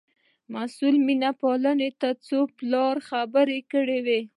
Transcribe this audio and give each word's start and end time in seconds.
مسئول 0.53 0.95
مینه 1.05 1.31
پال 1.39 1.63
ته 2.01 2.09
څو 2.25 2.39
پلا 2.57 2.85
خبره 3.09 3.57
کړې 3.71 3.99
وه. 4.05 4.19